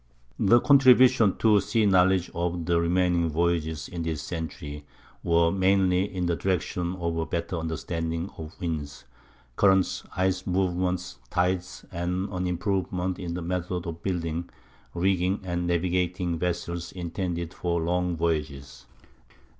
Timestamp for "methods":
13.43-13.85